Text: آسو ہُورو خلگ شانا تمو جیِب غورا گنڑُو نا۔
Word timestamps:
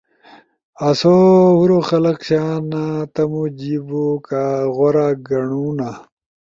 آسو 0.87 1.15
ہُورو 1.57 1.79
خلگ 1.87 2.19
شانا 2.27 2.85
تمو 3.13 3.43
جیِب 3.59 3.89
غورا 4.75 5.07
گنڑُو 5.27 5.65
نا۔ 5.77 5.89